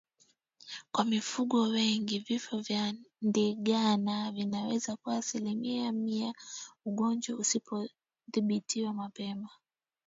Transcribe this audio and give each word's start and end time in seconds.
Kwa 0.91 1.05
mifugo 1.05 1.61
wageni 1.61 2.19
vifo 2.19 2.59
vya 2.59 2.93
Ndigana 3.21 4.31
vinaweza 4.31 4.95
kuwa 4.95 5.17
asilimia 5.17 5.91
mia 5.91 6.33
ugonjwa 6.85 7.37
usipodhibitiwa 7.39 8.93
mapema 8.93 9.49